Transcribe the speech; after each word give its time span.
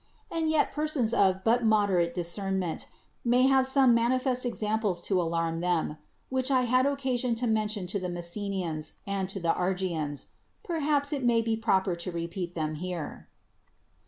And 0.31 0.49
yet 0.49 0.71
persons 0.71 1.13
of 1.13 1.43
but 1.43 1.63
moderate 1.63 2.15
discern 2.15 2.57
ment 2.57 2.87
may 3.23 3.43
have 3.43 3.67
some 3.67 3.93
manifest 3.93 4.47
examples 4.47 4.99
to 5.03 5.21
alarm 5.21 5.59
them, 5.59 5.97
which 6.29 6.49
I 6.49 6.61
had 6.61 6.87
occasion 6.87 7.35
to 7.35 7.45
mention 7.45 7.85
to 7.85 7.99
the 7.99 8.09
Messenians 8.09 8.93
and 9.05 9.29
to 9.29 9.39
the 9.39 9.53
Argians. 9.53 10.29
Perhaps 10.63 11.13
it 11.13 11.23
may 11.23 11.43
be 11.43 11.55
proper 11.55 11.95
to 11.97 12.11
repeat 12.11 12.55
them 12.55 12.73
here. 12.81 13.29